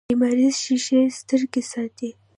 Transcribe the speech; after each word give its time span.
لمریزې 0.11 0.59
شیشې 0.63 1.01
سترګې 1.17 1.61
ساتي 1.71 2.09